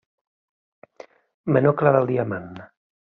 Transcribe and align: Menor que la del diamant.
Menor 1.57 1.77
que 1.83 1.87
la 1.89 1.93
del 1.97 2.09
diamant. 2.13 2.49